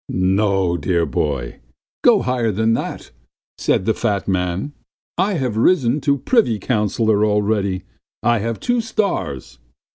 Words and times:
"No 0.09 0.77
dear 0.77 1.05
boy, 1.05 1.59
go 2.03 2.23
higher 2.23 2.51
than 2.51 2.73
that," 2.73 3.11
said 3.59 3.85
the 3.85 3.93
fat 3.93 4.27
man. 4.27 4.73
"I 5.15 5.33
have 5.33 5.57
risen 5.57 6.01
to 6.01 6.17
privy 6.17 6.57
councillor 6.57 7.23
already... 7.23 7.83
I 8.23 8.39
have 8.39 8.59
two 8.59 8.81
stars." 8.81 9.59